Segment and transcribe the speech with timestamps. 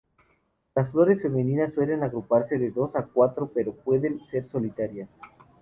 [0.73, 5.07] Las flores femeninas suelen agruparse de dos a cuatro, pero pueden ser solitarias.